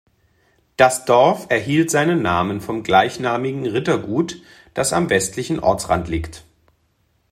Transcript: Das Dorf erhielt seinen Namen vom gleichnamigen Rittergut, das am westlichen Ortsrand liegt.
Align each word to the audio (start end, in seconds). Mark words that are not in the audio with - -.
Das 0.77 1.05
Dorf 1.05 1.45
erhielt 1.49 1.91
seinen 1.91 2.23
Namen 2.23 2.59
vom 2.59 2.81
gleichnamigen 2.81 3.67
Rittergut, 3.67 4.41
das 4.73 4.93
am 4.93 5.11
westlichen 5.11 5.59
Ortsrand 5.59 6.07
liegt. 6.07 6.43